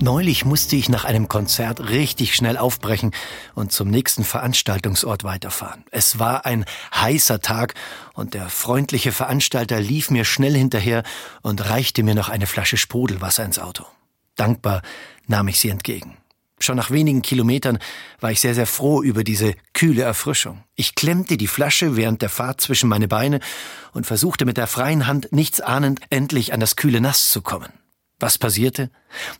[0.00, 3.12] Neulich musste ich nach einem Konzert richtig schnell aufbrechen
[3.54, 5.84] und zum nächsten Veranstaltungsort weiterfahren.
[5.90, 7.74] Es war ein heißer Tag
[8.12, 11.04] und der freundliche Veranstalter lief mir schnell hinterher
[11.42, 13.84] und reichte mir noch eine Flasche Sprudelwasser ins Auto.
[14.36, 14.82] Dankbar
[15.26, 16.18] nahm ich sie entgegen.
[16.58, 17.78] Schon nach wenigen Kilometern
[18.20, 20.64] war ich sehr, sehr froh über diese kühle Erfrischung.
[20.76, 23.40] Ich klemmte die Flasche während der Fahrt zwischen meine Beine
[23.92, 27.72] und versuchte mit der freien Hand nichts ahnend endlich an das kühle Nass zu kommen.
[28.20, 28.90] Was passierte?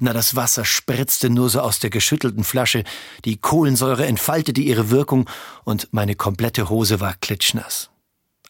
[0.01, 2.85] Na, das Wasser spritzte nur so aus der geschüttelten Flasche,
[3.25, 5.31] die Kohlensäure entfaltete ihre Wirkung
[5.65, 7.91] und meine komplette Hose war klitschnass.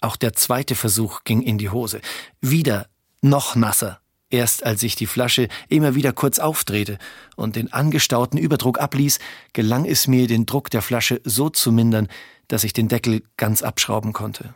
[0.00, 2.00] Auch der zweite Versuch ging in die Hose.
[2.41, 2.89] Wieder
[3.20, 4.00] noch nasser.
[4.30, 6.98] Erst als ich die Flasche immer wieder kurz aufdrehte
[7.36, 9.19] und den angestauten Überdruck abließ,
[9.52, 12.08] gelang es mir, den Druck der Flasche so zu mindern,
[12.48, 14.55] dass ich den Deckel ganz abschrauben konnte.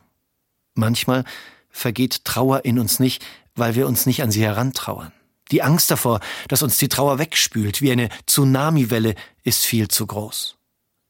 [0.74, 1.24] Manchmal
[1.70, 3.24] vergeht Trauer in uns nicht,
[3.54, 5.12] weil wir uns nicht an sie herantrauern.
[5.50, 10.56] Die Angst davor, dass uns die Trauer wegspült wie eine Tsunamiwelle, ist viel zu groß.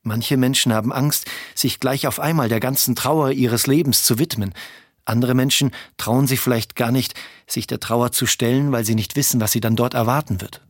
[0.03, 4.55] Manche Menschen haben Angst, sich gleich auf einmal der ganzen Trauer ihres Lebens zu widmen.
[5.05, 7.15] Andere Menschen trauen sich vielleicht gar nicht,
[7.47, 10.63] sich der Trauer zu stellen, weil sie nicht wissen, was sie dann dort erwarten wird.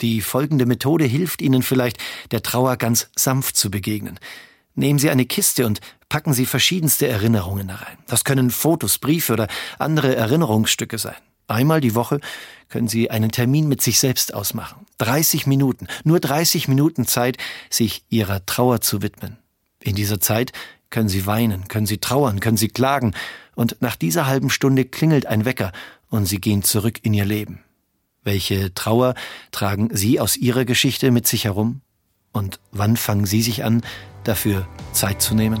[0.00, 1.98] Die folgende Methode hilft Ihnen vielleicht,
[2.32, 4.18] der Trauer ganz sanft zu begegnen.
[4.74, 7.98] Nehmen Sie eine Kiste und packen Sie verschiedenste Erinnerungen herein.
[8.08, 9.48] Das können Fotos, Briefe oder
[9.78, 11.14] andere Erinnerungsstücke sein.
[11.52, 12.20] Einmal die Woche
[12.68, 14.86] können Sie einen Termin mit sich selbst ausmachen.
[14.98, 17.36] 30 Minuten, nur 30 Minuten Zeit,
[17.68, 19.36] sich Ihrer Trauer zu widmen.
[19.80, 20.52] In dieser Zeit
[20.90, 23.14] können Sie weinen, können Sie trauern, können Sie klagen,
[23.54, 25.72] und nach dieser halben Stunde klingelt ein Wecker
[26.08, 27.60] und Sie gehen zurück in Ihr Leben.
[28.24, 29.14] Welche Trauer
[29.50, 31.82] tragen Sie aus Ihrer Geschichte mit sich herum?
[32.32, 33.82] Und wann fangen Sie sich an,
[34.24, 35.60] dafür Zeit zu nehmen?